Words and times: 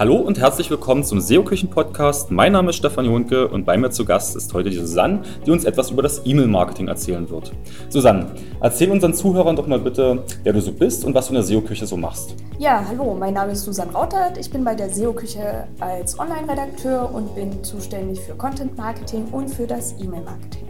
Hallo 0.00 0.16
und 0.16 0.38
herzlich 0.38 0.70
willkommen 0.70 1.04
zum 1.04 1.20
SEO-Küchen-Podcast. 1.20 2.30
Mein 2.30 2.52
Name 2.52 2.70
ist 2.70 2.76
Stefan 2.76 3.04
Jonke 3.04 3.46
und 3.46 3.66
bei 3.66 3.76
mir 3.76 3.90
zu 3.90 4.06
Gast 4.06 4.34
ist 4.34 4.54
heute 4.54 4.70
die 4.70 4.78
Susanne, 4.78 5.20
die 5.44 5.50
uns 5.50 5.66
etwas 5.66 5.90
über 5.90 6.00
das 6.00 6.22
E-Mail-Marketing 6.24 6.88
erzählen 6.88 7.28
wird. 7.28 7.52
Susanne, 7.90 8.28
erzähl 8.62 8.90
unseren 8.90 9.12
Zuhörern 9.12 9.56
doch 9.56 9.66
mal 9.66 9.78
bitte, 9.78 10.24
wer 10.42 10.54
du 10.54 10.62
so 10.62 10.72
bist 10.72 11.04
und 11.04 11.14
was 11.14 11.26
du 11.26 11.32
in 11.32 11.34
der 11.34 11.42
SEO-Küche 11.42 11.86
so 11.86 11.98
machst. 11.98 12.34
Ja, 12.58 12.82
hallo, 12.88 13.14
mein 13.14 13.34
Name 13.34 13.52
ist 13.52 13.62
Susanne 13.62 13.92
Rautert. 13.92 14.38
Ich 14.38 14.50
bin 14.50 14.64
bei 14.64 14.74
der 14.74 14.88
SEO-Küche 14.88 15.68
als 15.80 16.18
Online-Redakteur 16.18 17.14
und 17.14 17.34
bin 17.34 17.62
zuständig 17.62 18.20
für 18.20 18.32
Content-Marketing 18.36 19.26
und 19.32 19.50
für 19.50 19.66
das 19.66 19.96
E-Mail-Marketing. 20.00 20.66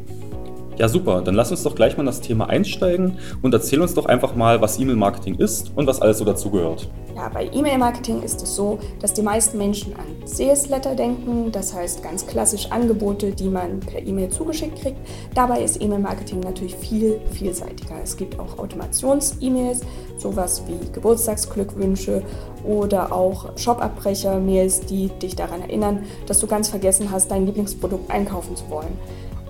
Ja, 0.81 0.89
super. 0.89 1.21
Dann 1.21 1.35
lass 1.35 1.51
uns 1.51 1.63
doch 1.63 1.75
gleich 1.75 1.99
mal 1.99 2.05
in 2.05 2.07
das 2.07 2.23
Thema 2.23 2.49
einsteigen 2.49 3.19
und 3.43 3.53
erzähl 3.53 3.83
uns 3.83 3.93
doch 3.93 4.07
einfach 4.07 4.35
mal, 4.35 4.63
was 4.63 4.79
E-Mail-Marketing 4.79 5.35
ist 5.35 5.73
und 5.77 5.87
was 5.87 6.01
alles 6.01 6.17
so 6.17 6.25
dazugehört. 6.25 6.89
Ja, 7.15 7.29
bei 7.29 7.51
E-Mail-Marketing 7.53 8.23
ist 8.23 8.43
es 8.43 8.57
so, 8.57 8.79
dass 8.99 9.13
die 9.13 9.21
meisten 9.21 9.59
Menschen 9.59 9.93
an 9.97 10.07
CS-Letter 10.25 10.95
denken, 10.95 11.53
das 11.53 11.75
heißt 11.75 12.03
ganz 12.03 12.27
klassisch 12.27 12.71
Angebote, 12.71 13.33
die 13.33 13.51
man 13.51 13.81
per 13.81 14.01
E-Mail 14.01 14.31
zugeschickt 14.31 14.81
kriegt. 14.81 14.97
Dabei 15.35 15.63
ist 15.63 15.83
E-Mail-Marketing 15.83 16.41
natürlich 16.41 16.75
viel 16.77 17.21
vielseitiger. 17.31 17.97
Es 18.03 18.17
gibt 18.17 18.39
auch 18.39 18.59
Automations-E-Mails, 18.59 19.83
sowas 20.17 20.63
wie 20.67 20.93
Geburtstagsglückwünsche 20.93 22.23
oder 22.65 23.13
auch 23.13 23.55
Shop-Abbrecher-Mails, 23.59 24.87
die 24.87 25.09
dich 25.09 25.37
daran 25.37 25.61
erinnern, 25.61 26.05
dass 26.27 26.39
du 26.39 26.47
ganz 26.47 26.71
vergessen 26.71 27.11
hast, 27.11 27.31
dein 27.31 27.45
Lieblingsprodukt 27.45 28.11
einkaufen 28.11 28.57
zu 28.57 28.65
wollen. 28.71 28.97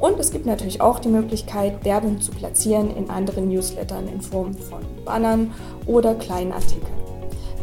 Und 0.00 0.18
es 0.18 0.32
gibt 0.32 0.46
natürlich 0.46 0.80
auch 0.80 0.98
die 0.98 1.08
Möglichkeit, 1.08 1.84
Werbung 1.84 2.20
zu 2.20 2.32
platzieren 2.32 2.96
in 2.96 3.10
anderen 3.10 3.48
Newslettern 3.48 4.08
in 4.08 4.22
Form 4.22 4.54
von 4.54 4.80
Bannern 5.04 5.52
oder 5.86 6.14
kleinen 6.14 6.52
Artikeln. 6.52 7.00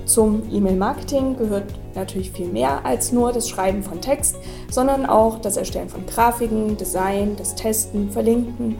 Zum 0.05 0.43
E-Mail-Marketing 0.53 1.35
gehört 1.35 1.65
natürlich 1.95 2.31
viel 2.31 2.47
mehr 2.47 2.85
als 2.85 3.11
nur 3.11 3.33
das 3.33 3.49
Schreiben 3.49 3.83
von 3.83 3.99
Text, 3.99 4.37
sondern 4.71 5.05
auch 5.05 5.39
das 5.39 5.57
Erstellen 5.57 5.89
von 5.89 6.05
Grafiken, 6.05 6.77
Design, 6.77 7.35
das 7.37 7.55
Testen, 7.55 8.11
Verlinken 8.11 8.77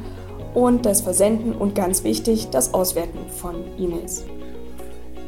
und 0.54 0.86
das 0.86 1.02
Versenden 1.02 1.54
und 1.54 1.76
ganz 1.76 2.04
wichtig, 2.04 2.50
das 2.52 2.74
Auswerten 2.74 3.20
von 3.30 3.56
E-Mails. 3.78 4.24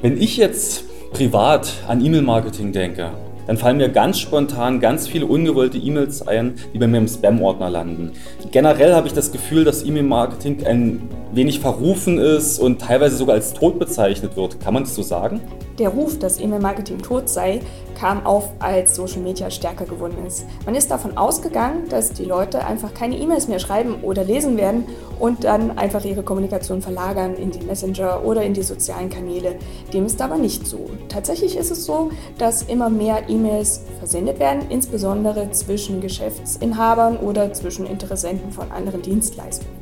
Wenn 0.02 0.22
ich 0.22 0.38
jetzt 0.38 0.86
privat 1.12 1.74
an 1.88 2.00
E-Mail-Marketing 2.04 2.72
denke, 2.72 3.12
dann 3.50 3.58
fallen 3.58 3.78
mir 3.78 3.90
ganz 3.90 4.20
spontan 4.20 4.80
ganz 4.80 5.08
viele 5.08 5.26
ungewollte 5.26 5.80
E-Mails 5.80 6.28
ein, 6.28 6.54
die 6.72 6.78
bei 6.78 6.86
mir 6.86 7.00
im 7.00 7.08
Spam-Ordner 7.08 7.72
landen. 7.72 8.12
Generell 8.52 8.94
habe 8.94 9.08
ich 9.08 9.14
das 9.14 9.32
Gefühl, 9.32 9.64
dass 9.64 9.84
E-Mail-Marketing 9.84 10.68
ein 10.68 11.10
wenig 11.34 11.60
verrufen 11.60 12.20
ist 12.20 12.60
und 12.60 12.80
teilweise 12.80 13.18
sogar 13.18 13.34
als 13.34 13.56
tot 13.56 13.80
bezeichnet 13.80 14.38
wird. 14.38 14.60
Kann 14.60 14.76
man 14.76 14.84
das 14.84 14.94
so 14.94 15.02
sagen? 15.02 15.42
Der 15.80 15.90
Ruf, 15.90 16.20
dass 16.20 16.40
E-Mail-Marketing 16.42 17.02
tot 17.02 17.30
sei, 17.30 17.62
kam 17.98 18.26
auf, 18.26 18.50
als 18.60 18.96
Social 18.96 19.22
Media 19.22 19.50
stärker 19.50 19.86
geworden 19.86 20.18
ist. 20.28 20.46
Man 20.66 20.76
ist 20.76 20.92
davon 20.92 21.18
ausgegangen, 21.18 21.88
dass 21.90 22.12
die 22.12 22.26
Leute 22.26 22.66
einfach 22.66 22.94
keine 22.94 23.18
E-Mails 23.18 23.48
mehr 23.48 23.60
schreiben 23.60 24.04
oder 24.04 24.26
lesen 24.26 24.58
werden 24.58 24.86
und 25.20 25.46
dann 25.46 25.78
einfach 25.78 26.04
ihre 26.04 26.24
Kommunikation 26.24 26.82
verlagern 26.82 27.36
in 27.36 27.52
die 27.52 27.62
Messenger 27.62 28.26
oder 28.26 28.44
in 28.44 28.54
die 28.54 28.62
sozialen 28.62 29.10
Kanäle. 29.10 29.56
Dem 29.94 30.06
ist 30.06 30.22
aber 30.22 30.38
nicht 30.38 30.68
so. 30.68 30.90
Tatsächlich 31.08 31.58
ist 31.58 31.72
es 31.72 31.86
so, 31.86 32.12
dass 32.38 32.64
immer 32.64 32.90
mehr 32.90 33.30
E-Mails 33.30 33.82
versendet 34.00 34.40
werden, 34.40 34.64
insbesondere 34.70 35.52
zwischen 35.52 36.02
Geschäftsinhabern 36.02 37.18
oder 37.18 37.54
zwischen 37.54 37.86
Interessenten 37.86 38.52
von 38.52 38.72
anderen 38.72 39.02
Dienstleistungen. 39.02 39.79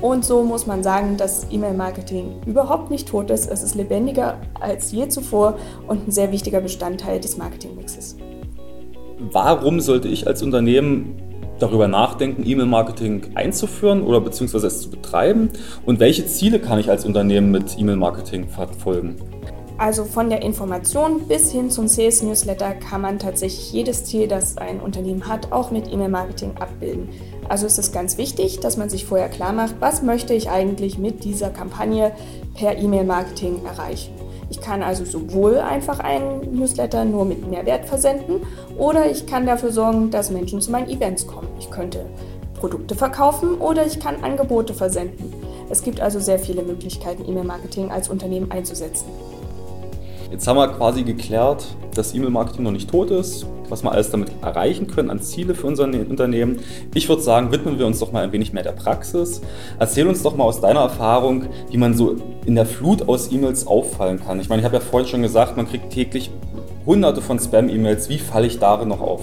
Und 0.00 0.24
so 0.24 0.42
muss 0.42 0.66
man 0.66 0.82
sagen, 0.82 1.18
dass 1.18 1.46
E-Mail-Marketing 1.50 2.40
überhaupt 2.46 2.90
nicht 2.90 3.08
tot 3.08 3.30
ist. 3.30 3.50
Es 3.50 3.62
ist 3.62 3.74
lebendiger 3.74 4.38
als 4.58 4.92
je 4.92 5.08
zuvor 5.08 5.58
und 5.86 6.08
ein 6.08 6.10
sehr 6.10 6.32
wichtiger 6.32 6.60
Bestandteil 6.60 7.20
des 7.20 7.36
Marketingmixes. 7.36 8.16
Warum 9.18 9.80
sollte 9.80 10.08
ich 10.08 10.26
als 10.26 10.42
Unternehmen 10.42 11.20
darüber 11.58 11.86
nachdenken, 11.86 12.44
E-Mail-Marketing 12.46 13.32
einzuführen 13.34 14.02
oder 14.02 14.22
beziehungsweise 14.22 14.68
es 14.68 14.80
zu 14.80 14.90
betreiben? 14.90 15.50
Und 15.84 16.00
welche 16.00 16.24
Ziele 16.26 16.58
kann 16.58 16.78
ich 16.78 16.88
als 16.88 17.04
Unternehmen 17.04 17.50
mit 17.50 17.78
E-Mail-Marketing 17.78 18.48
verfolgen? 18.48 19.16
Also 19.80 20.04
von 20.04 20.28
der 20.28 20.42
Information 20.42 21.26
bis 21.26 21.50
hin 21.52 21.70
zum 21.70 21.88
Sales 21.88 22.22
Newsletter 22.22 22.74
kann 22.74 23.00
man 23.00 23.18
tatsächlich 23.18 23.72
jedes 23.72 24.04
Ziel, 24.04 24.28
das 24.28 24.58
ein 24.58 24.78
Unternehmen 24.78 25.26
hat, 25.26 25.52
auch 25.52 25.70
mit 25.70 25.90
E-Mail-Marketing 25.90 26.58
abbilden. 26.60 27.08
Also 27.48 27.64
ist 27.64 27.78
es 27.78 27.90
ganz 27.90 28.18
wichtig, 28.18 28.60
dass 28.60 28.76
man 28.76 28.90
sich 28.90 29.06
vorher 29.06 29.30
klar 29.30 29.54
macht, 29.54 29.76
was 29.80 30.02
möchte 30.02 30.34
ich 30.34 30.50
eigentlich 30.50 30.98
mit 30.98 31.24
dieser 31.24 31.48
Kampagne 31.48 32.12
per 32.54 32.76
E-Mail-Marketing 32.76 33.64
erreichen. 33.64 34.12
Ich 34.50 34.60
kann 34.60 34.82
also 34.82 35.06
sowohl 35.06 35.56
einfach 35.56 35.98
einen 36.00 36.54
Newsletter 36.54 37.06
nur 37.06 37.24
mit 37.24 37.48
Mehrwert 37.48 37.86
versenden 37.86 38.42
oder 38.76 39.10
ich 39.10 39.24
kann 39.24 39.46
dafür 39.46 39.72
sorgen, 39.72 40.10
dass 40.10 40.30
Menschen 40.30 40.60
zu 40.60 40.70
meinen 40.72 40.90
Events 40.90 41.26
kommen. 41.26 41.48
Ich 41.58 41.70
könnte 41.70 42.04
Produkte 42.52 42.94
verkaufen 42.94 43.54
oder 43.54 43.86
ich 43.86 43.98
kann 43.98 44.22
Angebote 44.22 44.74
versenden. 44.74 45.32
Es 45.70 45.82
gibt 45.82 46.02
also 46.02 46.20
sehr 46.20 46.38
viele 46.38 46.60
Möglichkeiten, 46.64 47.26
E-Mail-Marketing 47.26 47.90
als 47.90 48.10
Unternehmen 48.10 48.50
einzusetzen. 48.50 49.06
Jetzt 50.30 50.46
haben 50.46 50.56
wir 50.56 50.68
quasi 50.68 51.02
geklärt, 51.02 51.66
dass 51.96 52.14
E-Mail-Marketing 52.14 52.62
noch 52.62 52.70
nicht 52.70 52.88
tot 52.88 53.10
ist, 53.10 53.46
was 53.68 53.82
wir 53.82 53.90
alles 53.90 54.10
damit 54.10 54.30
erreichen 54.42 54.86
können 54.86 55.10
an 55.10 55.20
Ziele 55.20 55.56
für 55.56 55.66
unser 55.66 55.84
Unternehmen. 55.84 56.60
Ich 56.94 57.08
würde 57.08 57.20
sagen, 57.20 57.50
widmen 57.50 57.80
wir 57.80 57.86
uns 57.86 57.98
doch 57.98 58.12
mal 58.12 58.22
ein 58.22 58.30
wenig 58.30 58.52
mehr 58.52 58.62
der 58.62 58.72
Praxis. 58.72 59.40
Erzähl 59.80 60.06
uns 60.06 60.22
doch 60.22 60.36
mal 60.36 60.44
aus 60.44 60.60
deiner 60.60 60.80
Erfahrung, 60.80 61.46
wie 61.70 61.78
man 61.78 61.96
so 61.96 62.14
in 62.46 62.54
der 62.54 62.66
Flut 62.66 63.08
aus 63.08 63.32
E-Mails 63.32 63.66
auffallen 63.66 64.20
kann. 64.20 64.38
Ich 64.38 64.48
meine, 64.48 64.60
ich 64.60 64.64
habe 64.64 64.76
ja 64.76 64.80
vorhin 64.80 65.08
schon 65.08 65.22
gesagt, 65.22 65.56
man 65.56 65.68
kriegt 65.68 65.90
täglich 65.90 66.30
hunderte 66.86 67.22
von 67.22 67.40
Spam-E-Mails. 67.40 68.08
Wie 68.08 68.18
falle 68.18 68.46
ich 68.46 68.60
darin 68.60 68.88
noch 68.88 69.00
auf? 69.00 69.22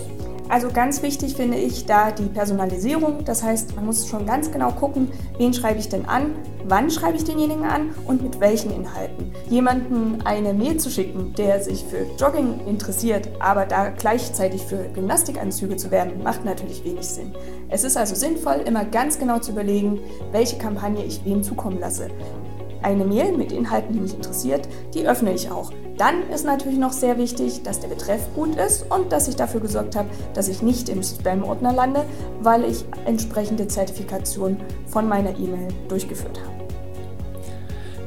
Also 0.49 0.69
ganz 0.71 1.01
wichtig 1.01 1.35
finde 1.35 1.57
ich 1.57 1.85
da 1.85 2.11
die 2.11 2.27
Personalisierung. 2.27 3.25
Das 3.25 3.43
heißt, 3.43 3.75
man 3.75 3.85
muss 3.85 4.07
schon 4.07 4.25
ganz 4.25 4.51
genau 4.51 4.71
gucken, 4.71 5.09
wen 5.37 5.53
schreibe 5.53 5.79
ich 5.79 5.89
denn 5.89 6.05
an, 6.05 6.35
wann 6.65 6.89
schreibe 6.89 7.17
ich 7.17 7.25
denjenigen 7.25 7.65
an 7.65 7.93
und 8.05 8.23
mit 8.23 8.39
welchen 8.39 8.71
Inhalten. 8.71 9.33
Jemanden 9.49 10.21
eine 10.23 10.53
Mail 10.53 10.77
zu 10.77 10.89
schicken, 10.89 11.33
der 11.37 11.61
sich 11.61 11.83
für 11.83 12.05
Jogging 12.17 12.61
interessiert, 12.65 13.29
aber 13.39 13.65
da 13.65 13.89
gleichzeitig 13.89 14.61
für 14.63 14.85
Gymnastikanzüge 14.93 15.75
zu 15.75 15.91
werden, 15.91 16.23
macht 16.23 16.45
natürlich 16.45 16.83
wenig 16.85 17.05
Sinn. 17.05 17.33
Es 17.69 17.83
ist 17.83 17.97
also 17.97 18.15
sinnvoll, 18.15 18.61
immer 18.65 18.85
ganz 18.85 19.19
genau 19.19 19.39
zu 19.39 19.51
überlegen, 19.51 19.99
welche 20.31 20.57
Kampagne 20.57 21.03
ich 21.03 21.25
wem 21.25 21.43
zukommen 21.43 21.79
lasse. 21.79 22.07
Eine 22.81 23.03
Mail 23.03 23.35
mit 23.35 23.51
Inhalten, 23.51 23.93
die 23.93 23.99
mich 23.99 24.13
interessiert, 24.13 24.69
die 24.93 25.05
öffne 25.05 25.33
ich 25.33 25.51
auch. 25.51 25.71
Dann 25.97 26.29
ist 26.33 26.45
natürlich 26.45 26.77
noch 26.77 26.93
sehr 26.93 27.17
wichtig, 27.17 27.63
dass 27.63 27.81
der 27.81 27.89
Betreff 27.89 28.21
gut 28.35 28.55
ist 28.55 28.85
und 28.89 29.11
dass 29.11 29.27
ich 29.27 29.35
dafür 29.35 29.59
gesorgt 29.59 29.97
habe, 29.97 30.07
dass 30.33 30.47
ich 30.47 30.61
nicht 30.61 30.87
im 30.87 31.03
Spam-Ordner 31.03 31.73
lande, 31.73 32.05
weil 32.41 32.63
ich 32.63 32.85
entsprechende 33.05 33.67
Zertifikation 33.67 34.57
von 34.85 35.09
meiner 35.09 35.31
E-Mail 35.31 35.67
durchgeführt 35.89 36.39
habe. 36.39 36.57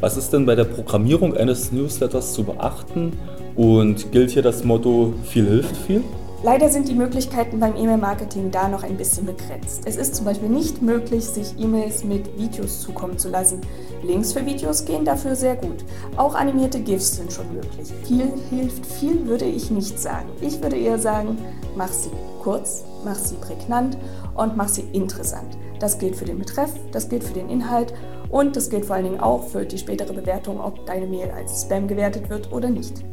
Was 0.01 0.17
ist 0.17 0.33
denn 0.33 0.47
bei 0.47 0.55
der 0.55 0.65
Programmierung 0.65 1.37
eines 1.37 1.73
Newsletters 1.73 2.33
zu 2.33 2.45
beachten? 2.45 3.19
Und 3.57 4.13
gilt 4.13 4.31
hier 4.31 4.43
das 4.43 4.65
Motto, 4.65 5.13
viel 5.25 5.47
hilft 5.47 5.77
viel? 5.77 6.03
Leider 6.43 6.71
sind 6.71 6.89
die 6.89 6.95
Möglichkeiten 6.95 7.61
beim 7.61 7.77
E-Mail-Marketing 7.77 8.51
da 8.51 8.67
noch 8.67 8.83
ein 8.83 8.97
bisschen 8.97 9.27
begrenzt. 9.27 9.83
Es 9.85 9.97
ist 9.97 10.15
zum 10.15 10.25
Beispiel 10.25 10.49
nicht 10.49 10.81
möglich, 10.81 11.27
sich 11.27 11.55
E-Mails 11.59 12.03
mit 12.03 12.35
Videos 12.39 12.81
zukommen 12.81 13.19
zu 13.19 13.29
lassen. 13.29 13.61
Links 14.03 14.33
für 14.33 14.47
Videos 14.47 14.87
gehen 14.87 15.05
dafür 15.05 15.37
sehr 15.37 15.55
gut. 15.55 15.85
Auch 16.17 16.35
animierte 16.35 16.81
GIFs 16.81 17.17
sind 17.17 17.31
schon 17.31 17.53
möglich. 17.53 17.93
Viel 18.05 18.33
hilft 18.49 18.87
viel, 18.87 19.27
würde 19.27 19.45
ich 19.45 19.71
nicht 19.71 19.99
sagen. 19.99 20.31
Ich 20.41 20.63
würde 20.63 20.79
eher 20.79 20.99
sagen, 20.99 21.37
mach 21.77 21.93
sie 21.93 22.11
kurz, 22.43 22.85
mach 23.05 23.17
sie 23.17 23.37
prägnant 23.37 23.99
und 24.35 24.57
mach 24.57 24.69
sie 24.69 24.87
interessant. 24.95 25.59
Das 25.79 25.99
gilt 25.99 26.17
für 26.17 26.25
den 26.25 26.39
Betreff, 26.39 26.73
das 26.91 27.11
gilt 27.11 27.23
für 27.23 27.35
den 27.35 27.51
Inhalt 27.51 27.93
und 28.31 28.57
das 28.57 28.71
gilt 28.71 28.87
vor 28.87 28.97
allen 28.97 29.05
Dingen 29.05 29.21
auch 29.21 29.47
für 29.47 29.67
die 29.67 29.77
spätere 29.77 30.15
Bewertung, 30.15 30.59
ob 30.59 30.87
deine 30.87 31.07
Mail 31.07 31.31
als 31.37 31.61
Spam 31.63 31.87
gewertet 31.87 32.31
wird 32.31 32.51
oder 32.51 32.71
nicht. 32.71 33.05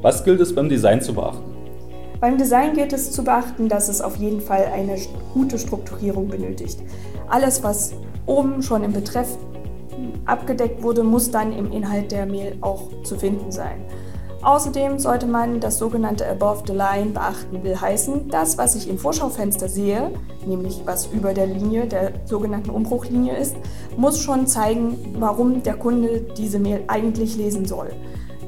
Was 0.00 0.22
gilt 0.22 0.40
es 0.40 0.54
beim 0.54 0.68
Design 0.68 1.00
zu 1.00 1.12
beachten? 1.12 1.49
Beim 2.20 2.36
Design 2.36 2.74
gilt 2.74 2.92
es 2.92 3.10
zu 3.12 3.24
beachten, 3.24 3.70
dass 3.70 3.88
es 3.88 4.02
auf 4.02 4.16
jeden 4.16 4.42
Fall 4.42 4.66
eine 4.66 4.96
gute 5.32 5.58
Strukturierung 5.58 6.28
benötigt. 6.28 6.82
Alles, 7.28 7.62
was 7.62 7.94
oben 8.26 8.62
schon 8.62 8.84
im 8.84 8.92
Betreff 8.92 9.38
abgedeckt 10.26 10.82
wurde, 10.82 11.02
muss 11.02 11.30
dann 11.30 11.56
im 11.56 11.72
Inhalt 11.72 12.12
der 12.12 12.26
Mail 12.26 12.58
auch 12.60 12.88
zu 13.04 13.16
finden 13.16 13.50
sein. 13.50 13.86
Außerdem 14.42 14.98
sollte 14.98 15.26
man 15.26 15.60
das 15.60 15.78
sogenannte 15.78 16.26
Above 16.26 16.62
the 16.66 16.72
Line 16.72 17.10
beachten, 17.10 17.62
will 17.62 17.78
heißen, 17.78 18.28
das, 18.28 18.56
was 18.56 18.74
ich 18.74 18.88
im 18.88 18.98
Vorschaufenster 18.98 19.68
sehe, 19.68 20.10
nämlich 20.46 20.82
was 20.86 21.06
über 21.06 21.34
der 21.34 21.46
Linie, 21.46 21.86
der 21.86 22.12
sogenannten 22.26 22.70
Umbruchlinie 22.70 23.36
ist, 23.36 23.56
muss 23.96 24.18
schon 24.18 24.46
zeigen, 24.46 25.16
warum 25.18 25.62
der 25.62 25.74
Kunde 25.74 26.22
diese 26.36 26.58
Mail 26.58 26.84
eigentlich 26.86 27.36
lesen 27.36 27.66
soll. 27.66 27.90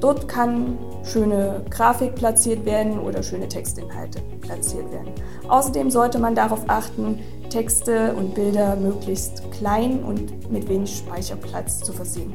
Dort 0.02 0.26
kann 0.26 0.78
schöne 1.04 1.62
Grafik 1.70 2.16
platziert 2.16 2.64
werden 2.64 2.98
oder 2.98 3.22
schöne 3.22 3.48
Textinhalte 3.48 4.20
platziert 4.40 4.90
werden. 4.90 5.12
Außerdem 5.48 5.92
sollte 5.92 6.18
man 6.18 6.34
darauf 6.34 6.64
achten, 6.66 7.20
Texte 7.50 8.12
und 8.14 8.34
Bilder 8.34 8.74
möglichst 8.74 9.48
klein 9.52 10.02
und 10.02 10.50
mit 10.50 10.68
wenig 10.68 10.96
Speicherplatz 10.96 11.82
zu 11.82 11.92
versehen. 11.92 12.34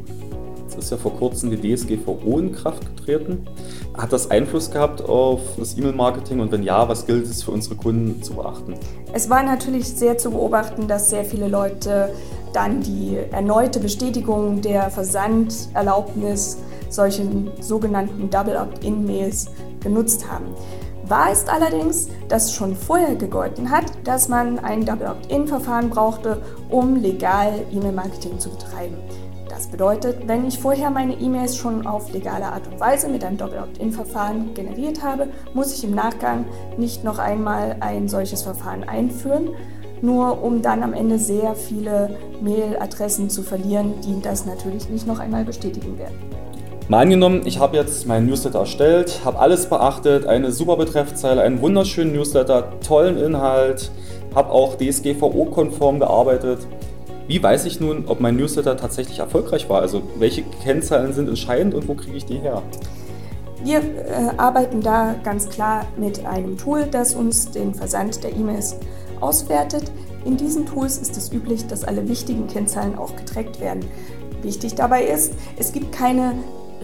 ist 0.78 0.92
ja 0.92 0.98
vor 0.98 1.14
kurzem 1.18 1.50
die 1.50 1.76
DSGVO 1.76 2.40
in 2.40 2.54
Kraft 2.54 2.86
getreten. 2.96 3.46
Hat 3.98 4.14
das 4.14 4.32
Einfluss 4.32 4.72
gehabt 4.72 5.02
auf 5.02 5.42
das 5.58 5.78
E-Mail-Marketing 5.78 6.40
und 6.40 6.54
wenn 6.54 6.64
ja, 6.64 6.88
was 6.88 7.06
gilt 7.06 7.26
es 7.26 7.44
für 7.44 7.52
unsere 7.52 7.76
Kunden 7.76 8.24
zu 8.24 8.36
beachten? 8.36 8.76
Es 9.12 9.30
war 9.30 9.44
natürlich 9.44 9.90
sehr 9.90 10.18
zu 10.18 10.32
beobachten, 10.32 10.88
dass 10.88 11.10
sehr 11.10 11.26
viele 11.26 11.50
Leute 11.50 12.14
dann 12.54 12.82
die 12.82 13.18
erneute 13.32 13.82
Bestätigung 13.82 14.62
der 14.62 14.90
Versandерlaubnis 14.90 16.60
solchen 16.90 17.52
sogenannten 17.62 18.30
Double 18.30 18.58
Opt-in-Mails 18.58 19.48
genutzt 19.82 20.30
haben. 20.30 20.46
Wahr 21.08 21.32
ist 21.32 21.50
allerdings, 21.50 22.10
dass 22.28 22.54
schon 22.54 22.76
vorher 22.76 23.16
gegolten 23.16 23.72
hat, 23.72 23.86
dass 24.04 24.28
man 24.28 24.60
ein 24.60 24.86
Double 24.86 25.08
Opt-in-Verfahren 25.08 25.90
brauchte, 25.90 26.42
um 26.70 26.98
legal 26.98 27.54
E-Mail-Marketing 27.72 28.40
zu 28.40 28.50
betreiben. 28.50 28.98
Das 29.50 29.68
bedeutet, 29.68 30.28
wenn 30.28 30.46
ich 30.46 30.60
vorher 30.60 30.92
meine 30.92 31.14
E-Mails 31.14 31.56
schon 31.56 31.88
auf 31.88 32.12
legale 32.12 32.46
Art 32.46 32.68
und 32.68 32.80
Weise 32.80 33.08
mit 33.08 33.24
einem 33.24 33.38
Double 33.38 33.60
Opt-in-Verfahren 33.60 34.54
generiert 34.54 35.02
habe, 35.02 35.30
muss 35.54 35.74
ich 35.74 35.84
im 35.84 35.96
Nachgang 35.96 36.46
nicht 36.78 37.04
noch 37.04 37.20
einmal 37.20 37.78
ein 37.80 38.08
solches 38.08 38.44
Verfahren 38.44 38.84
einführen, 38.84 39.50
nur 40.02 40.44
um 40.44 40.62
dann 40.62 40.84
am 40.84 40.94
Ende 40.94 41.18
sehr 41.18 41.56
viele 41.56 42.18
Mailadressen 42.42 43.30
zu 43.30 43.42
verlieren, 43.42 43.94
die 44.02 44.22
das 44.22 44.46
natürlich 44.46 44.90
nicht 44.90 45.08
noch 45.08 45.20
einmal 45.20 45.44
bestätigen 45.44 45.98
werden. 45.98 46.18
Mal 46.90 47.02
angenommen, 47.02 47.42
ich 47.44 47.60
habe 47.60 47.76
jetzt 47.76 48.08
meinen 48.08 48.28
Newsletter 48.28 48.60
erstellt, 48.60 49.20
habe 49.26 49.40
alles 49.40 49.66
beachtet, 49.66 50.26
eine 50.26 50.54
super 50.54 50.78
Betreffzeile, 50.78 51.42
einen 51.42 51.60
wunderschönen 51.60 52.14
Newsletter, 52.14 52.80
tollen 52.80 53.18
Inhalt, 53.18 53.92
habe 54.34 54.52
auch 54.52 54.78
DSGVO-konform 54.78 56.00
gearbeitet. 56.00 56.60
Wie 57.28 57.44
weiß 57.44 57.66
ich 57.66 57.82
nun, 57.82 58.06
ob 58.08 58.22
mein 58.22 58.38
Newsletter 58.38 58.78
tatsächlich 58.78 59.20
erfolgreich 59.20 59.70
war? 59.70 59.82
Also 59.82 60.02
welche 60.18 60.44
Kennzahlen 60.64 61.12
sind 61.12 61.28
entscheidend 61.28 61.74
und 61.74 61.90
wo 61.90 61.94
kriege 61.94 62.16
ich 62.16 62.24
die 62.24 62.38
her? 62.38 62.62
Wir 63.66 63.80
äh, 63.80 64.38
arbeiten 64.38 64.80
da 64.80 65.16
ganz 65.26 65.50
klar 65.50 65.86
mit 65.98 66.26
einem 66.26 66.58
Tool, 66.58 66.86
das 66.90 67.16
uns 67.16 67.52
den 67.52 67.74
Versand 67.74 68.24
der 68.24 68.32
E-Mails 68.32 68.78
auswertet. 69.20 69.92
In 70.24 70.38
diesen 70.38 70.66
Tools 70.66 71.00
ist 71.00 71.18
es 71.18 71.34
üblich, 71.34 71.68
dass 71.68 71.84
alle 71.84 72.08
wichtigen 72.08 72.48
Kennzahlen 72.48 72.98
auch 72.98 73.14
getrackt 73.18 73.60
werden. 73.60 73.84
Wichtig 74.42 74.76
dabei 74.76 75.04
ist, 75.04 75.34
es 75.58 75.74
gibt 75.74 75.92
keine 75.92 76.36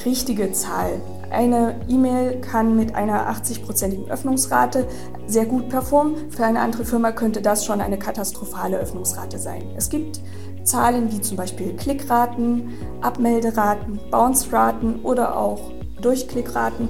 richtige 0.05 0.51
Zahl. 0.51 1.01
Eine 1.29 1.75
E-Mail 1.87 2.41
kann 2.41 2.75
mit 2.75 2.95
einer 2.95 3.29
80-prozentigen 3.31 4.09
Öffnungsrate 4.09 4.87
sehr 5.25 5.45
gut 5.45 5.69
performen. 5.69 6.29
Für 6.29 6.45
eine 6.45 6.59
andere 6.59 6.85
Firma 6.85 7.11
könnte 7.11 7.41
das 7.41 7.65
schon 7.65 7.81
eine 7.81 7.97
katastrophale 7.97 8.77
Öffnungsrate 8.77 9.39
sein. 9.39 9.63
Es 9.75 9.89
gibt 9.89 10.21
Zahlen 10.63 11.11
wie 11.11 11.21
zum 11.21 11.37
Beispiel 11.37 11.73
Klickraten, 11.73 12.73
Abmelderaten, 13.01 13.99
Bounce-Raten 14.11 15.01
oder 15.03 15.37
auch 15.37 15.71
Durchklickraten, 16.01 16.87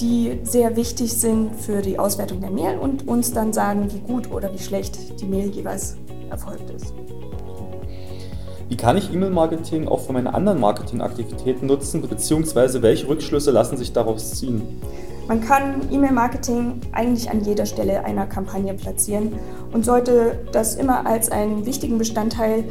die 0.00 0.40
sehr 0.42 0.76
wichtig 0.76 1.12
sind 1.12 1.54
für 1.54 1.80
die 1.80 1.98
Auswertung 1.98 2.40
der 2.40 2.50
Mail 2.50 2.78
und 2.78 3.06
uns 3.06 3.32
dann 3.32 3.52
sagen, 3.52 3.92
wie 3.92 4.00
gut 4.00 4.30
oder 4.30 4.52
wie 4.52 4.58
schlecht 4.58 5.20
die 5.20 5.26
Mail 5.26 5.50
jeweils 5.50 5.96
erfolgt 6.30 6.70
ist. 6.70 6.92
Wie 8.68 8.76
kann 8.76 8.96
ich 8.96 9.12
E-Mail-Marketing 9.12 9.88
auch 9.88 10.00
für 10.00 10.12
meine 10.14 10.32
anderen 10.32 10.58
Marketingaktivitäten 10.58 11.66
nutzen, 11.68 12.00
beziehungsweise 12.00 12.80
welche 12.82 13.08
Rückschlüsse 13.08 13.50
lassen 13.50 13.76
sich 13.76 13.92
daraus 13.92 14.32
ziehen? 14.32 14.62
Man 15.28 15.40
kann 15.40 15.82
E-Mail-Marketing 15.90 16.80
eigentlich 16.92 17.30
an 17.30 17.44
jeder 17.44 17.66
Stelle 17.66 18.04
einer 18.04 18.26
Kampagne 18.26 18.72
platzieren 18.74 19.32
und 19.72 19.84
sollte 19.84 20.46
das 20.52 20.76
immer 20.76 21.06
als 21.06 21.30
einen 21.30 21.66
wichtigen 21.66 21.98
Bestandteil 21.98 22.64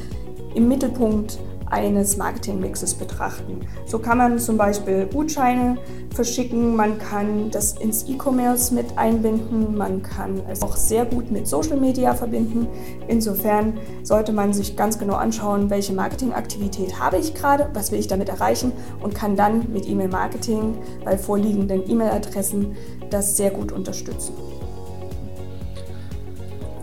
im 0.56 0.68
Mittelpunkt 0.68 1.40
eines 1.74 2.18
Marketingmixes 2.18 2.94
betrachten. 2.94 3.62
So 3.88 3.98
kann 3.98 4.20
man 4.20 4.38
zum 4.38 4.58
Beispiel 4.58 5.08
Gutscheine 5.12 5.78
verschicken, 6.14 6.76
man 6.76 7.00
kann 7.00 7.50
das 7.50 7.74
ins 7.74 8.08
E-Commerce 8.08 8.74
mit 8.74 8.96
einbinden, 8.96 9.76
man 9.76 10.04
kann 10.04 10.42
es 10.50 10.62
auch 10.62 10.78
sehr 10.78 11.06
gut 11.06 11.32
mit 11.32 11.48
Social 11.48 11.78
Media 11.78 12.14
verbinden. 12.14 12.68
Insofern 13.08 13.80
sollte 14.04 14.32
man 14.32 14.54
sich 14.54 14.78
ganz 14.78 15.00
genau 15.00 15.16
anschauen, 15.16 15.72
welche 15.72 15.94
Marketingaktivität 15.94 17.00
habe 17.00 17.18
ich 17.18 17.34
gerade, 17.34 17.68
was 17.74 17.92
will 17.92 18.00
ich 18.00 18.08
damit 18.08 18.30
erreichen 18.30 18.72
und 19.02 19.16
kann 19.16 19.36
dann 19.36 19.74
mit 19.74 19.90
E-Mail-Marketing 19.90 20.76
bei 21.04 21.18
vorliegenden 21.18 21.90
E-Mail-Adressen 21.90 22.76
das 23.10 23.36
sehr 23.36 23.50
gut 23.50 23.72
unterstützen. 23.72 24.34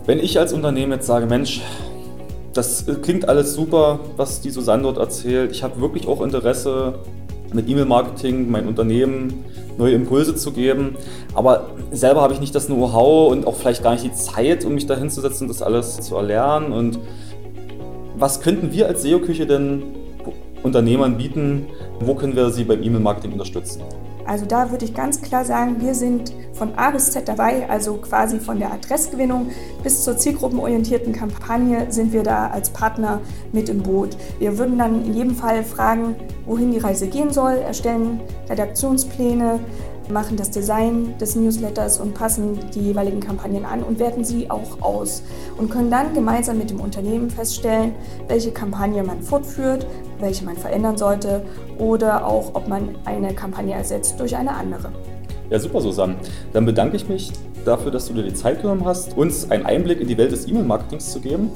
Wenn 0.05 0.19
ich 0.19 0.37
als 0.37 0.51
Unternehmen 0.51 0.91
jetzt 0.91 1.07
sage, 1.07 1.27
Mensch, 1.27 1.61
das 2.53 2.85
klingt 3.01 3.29
alles 3.29 3.53
super, 3.53 3.99
was 4.17 4.41
die 4.41 4.49
Susanne 4.49 4.83
dort 4.83 4.97
erzählt. 4.97 5.51
Ich 5.51 5.63
habe 5.63 5.79
wirklich 5.79 6.07
auch 6.07 6.21
Interesse, 6.21 6.95
mit 7.53 7.69
E-Mail-Marketing 7.69 8.49
mein 8.49 8.67
Unternehmen 8.67 9.43
neue 9.77 9.93
Impulse 9.93 10.35
zu 10.35 10.51
geben. 10.51 10.95
Aber 11.33 11.71
selber 11.91 12.21
habe 12.21 12.33
ich 12.33 12.39
nicht 12.39 12.55
das 12.55 12.67
Know-how 12.67 13.31
und 13.31 13.47
auch 13.47 13.55
vielleicht 13.55 13.83
gar 13.83 13.93
nicht 13.93 14.03
die 14.03 14.13
Zeit, 14.13 14.65
um 14.65 14.73
mich 14.73 14.85
da 14.85 14.95
hinzusetzen 14.95 15.45
und 15.45 15.49
das 15.49 15.61
alles 15.61 15.99
zu 16.01 16.15
erlernen. 16.15 16.71
Und 16.71 16.99
was 18.17 18.41
könnten 18.41 18.71
wir 18.71 18.87
als 18.87 19.01
SEO-Küche 19.01 19.45
denn 19.45 19.83
Unternehmern 20.63 21.17
bieten? 21.17 21.67
Wo 21.99 22.15
können 22.15 22.35
wir 22.35 22.49
sie 22.51 22.63
beim 22.63 22.83
E-Mail-Marketing 22.83 23.33
unterstützen? 23.33 23.81
Also 24.25 24.45
da 24.45 24.69
würde 24.71 24.85
ich 24.85 24.93
ganz 24.93 25.21
klar 25.21 25.43
sagen, 25.43 25.77
wir 25.79 25.95
sind 25.95 26.31
von 26.61 26.77
A 26.77 26.91
bis 26.91 27.09
Z 27.09 27.27
dabei, 27.27 27.67
also 27.67 27.95
quasi 27.95 28.39
von 28.39 28.59
der 28.59 28.71
Adressgewinnung 28.71 29.49
bis 29.81 30.03
zur 30.03 30.15
zielgruppenorientierten 30.15 31.11
Kampagne 31.11 31.87
sind 31.91 32.13
wir 32.13 32.21
da 32.21 32.51
als 32.51 32.69
Partner 32.69 33.19
mit 33.51 33.67
im 33.67 33.81
Boot. 33.81 34.15
Wir 34.37 34.59
würden 34.59 34.77
dann 34.77 35.03
in 35.03 35.15
jedem 35.15 35.33
Fall 35.33 35.63
fragen, 35.63 36.15
wohin 36.45 36.71
die 36.71 36.77
Reise 36.77 37.07
gehen 37.07 37.33
soll, 37.33 37.53
erstellen 37.53 38.19
Redaktionspläne, 38.47 39.59
machen 40.11 40.37
das 40.37 40.51
Design 40.51 41.17
des 41.19 41.35
Newsletters 41.35 41.99
und 41.99 42.13
passen 42.13 42.59
die 42.75 42.81
jeweiligen 42.81 43.21
Kampagnen 43.21 43.65
an 43.65 43.81
und 43.81 43.97
werten 43.97 44.23
sie 44.23 44.51
auch 44.51 44.83
aus 44.83 45.23
und 45.57 45.71
können 45.71 45.89
dann 45.89 46.13
gemeinsam 46.13 46.59
mit 46.59 46.69
dem 46.69 46.79
Unternehmen 46.79 47.31
feststellen, 47.31 47.95
welche 48.27 48.51
Kampagne 48.51 49.01
man 49.03 49.23
fortführt, 49.23 49.87
welche 50.19 50.45
man 50.45 50.57
verändern 50.57 50.95
sollte 50.95 51.43
oder 51.79 52.27
auch, 52.27 52.53
ob 52.53 52.67
man 52.67 52.97
eine 53.05 53.33
Kampagne 53.33 53.73
ersetzt 53.73 54.19
durch 54.19 54.35
eine 54.35 54.51
andere. 54.51 54.91
Ja, 55.51 55.59
super, 55.59 55.81
Susanne. 55.81 56.15
Dann 56.53 56.65
bedanke 56.65 56.95
ich 56.95 57.07
mich 57.09 57.29
dafür, 57.65 57.91
dass 57.91 58.07
du 58.07 58.13
dir 58.13 58.23
die 58.23 58.33
Zeit 58.33 58.61
genommen 58.61 58.85
hast, 58.85 59.17
uns 59.17 59.51
einen 59.51 59.65
Einblick 59.65 59.99
in 59.99 60.07
die 60.07 60.17
Welt 60.17 60.31
des 60.31 60.47
E-Mail-Marketings 60.47 61.11
zu 61.11 61.19
geben. 61.19 61.51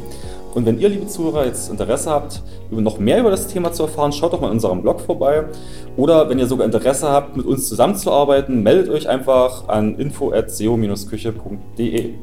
Und 0.53 0.65
wenn 0.65 0.77
ihr, 0.79 0.89
liebe 0.89 1.07
Zuhörer, 1.07 1.45
jetzt 1.45 1.69
Interesse 1.69 2.09
habt, 2.09 2.41
noch 2.71 2.99
mehr 2.99 3.21
über 3.21 3.31
das 3.31 3.47
Thema 3.47 3.71
zu 3.71 3.83
erfahren, 3.83 4.11
schaut 4.11 4.33
doch 4.33 4.41
mal 4.41 4.47
in 4.47 4.53
unserem 4.53 4.81
Blog 4.81 4.99
vorbei. 4.99 5.45
Oder 5.95 6.29
wenn 6.29 6.39
ihr 6.39 6.47
sogar 6.47 6.65
Interesse 6.65 7.07
habt, 7.09 7.37
mit 7.37 7.45
uns 7.45 7.69
zusammenzuarbeiten, 7.69 8.63
meldet 8.63 8.89
euch 8.89 9.07
einfach 9.07 9.69
an 9.69 9.95
info.seo-küche.de. 9.95 12.15